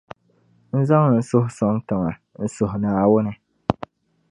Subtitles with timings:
[0.75, 2.11] n zaŋ n suhu sɔŋ tiŋa
[2.43, 3.33] n-suhi Naawuni.